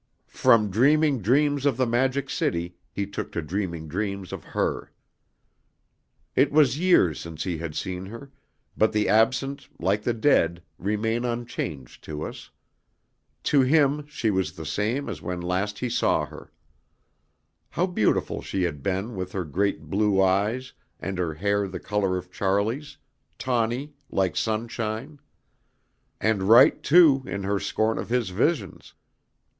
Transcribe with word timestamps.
From 0.33 0.71
dreaming 0.71 1.19
dreams 1.21 1.63
of 1.63 1.77
the 1.77 1.85
Magic 1.85 2.27
City 2.27 2.75
he 2.91 3.05
took 3.05 3.31
to 3.33 3.41
dreaming 3.43 3.87
dreams 3.87 4.33
of 4.33 4.43
her. 4.43 4.91
It 6.35 6.51
was 6.51 6.79
years 6.79 7.19
since 7.19 7.43
he 7.43 7.59
had 7.59 7.75
seen 7.75 8.07
her, 8.07 8.31
but 8.75 8.93
the 8.93 9.07
absent, 9.07 9.69
like 9.79 10.01
the 10.01 10.15
dead, 10.15 10.63
remain 10.79 11.23
unchanged 11.23 12.03
to 12.05 12.23
us. 12.23 12.49
To 13.43 13.61
him 13.61 14.07
she 14.07 14.31
was 14.31 14.53
the 14.53 14.65
same 14.65 15.07
as 15.07 15.21
when 15.21 15.39
last 15.39 15.77
he 15.77 15.87
saw 15.87 16.25
her. 16.25 16.51
How 17.69 17.85
beautiful 17.85 18.41
she 18.41 18.63
had 18.63 18.81
been 18.81 19.15
with 19.15 19.33
her 19.33 19.45
great 19.45 19.81
blue 19.83 20.19
eyes 20.19 20.73
and 20.99 21.19
her 21.19 21.35
hair 21.35 21.67
the 21.67 21.79
color 21.79 22.17
of 22.17 22.31
Charlie's, 22.31 22.97
tawny, 23.37 23.93
like 24.09 24.35
sunshine! 24.35 25.19
And 26.19 26.41
right, 26.41 26.81
too, 26.81 27.21
in 27.27 27.43
her 27.43 27.59
scorn 27.59 27.99
of 27.99 28.09
his 28.09 28.29
visions. 28.29 28.95